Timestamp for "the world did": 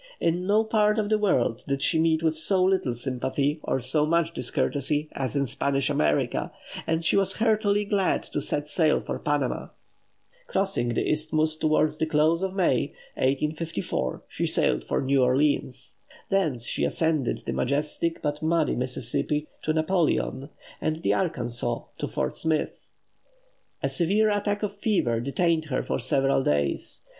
1.09-1.83